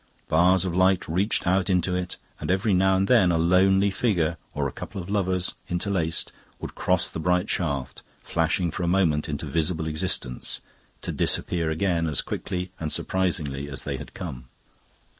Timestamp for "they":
13.83-13.97